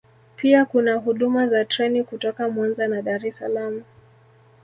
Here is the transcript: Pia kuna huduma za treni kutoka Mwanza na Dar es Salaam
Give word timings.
Pia 0.35 0.65
kuna 0.65 0.95
huduma 0.95 1.47
za 1.47 1.65
treni 1.65 2.03
kutoka 2.03 2.49
Mwanza 2.49 2.87
na 2.87 3.01
Dar 3.01 3.25
es 3.27 3.37
Salaam 3.37 3.83